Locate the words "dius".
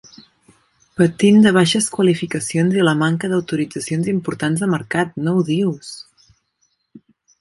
5.51-5.93